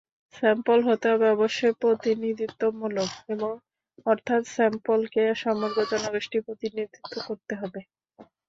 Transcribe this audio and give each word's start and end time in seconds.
Sample 0.33 0.79
হতে 0.87 1.05
হবে 1.11 1.25
অবশ্যই 1.31 1.73
প্রতিনিধিত্ব 1.81 2.61
মূলক, 2.79 3.09
অর্থাৎ 4.05 4.41
স্যাম্পলকে 4.55 5.21
সমগ্র 5.43 5.77
জনগোষ্ঠীর 5.91 6.45
প্রতিনিধিত্ব 6.47 6.97
করতে 7.27 7.53
হবে। 7.61 7.79